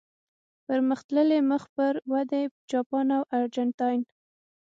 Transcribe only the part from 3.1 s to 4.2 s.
او ارجنټاین.